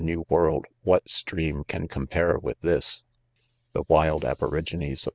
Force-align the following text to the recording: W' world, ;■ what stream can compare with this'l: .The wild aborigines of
W' 0.03 0.25
world, 0.29 0.65
;■ 0.29 0.65
what 0.81 1.07
stream 1.07 1.63
can 1.63 1.87
compare 1.87 2.39
with 2.39 2.59
this'l: 2.61 3.03
.The 3.73 3.83
wild 3.87 4.25
aborigines 4.25 5.05
of 5.05 5.09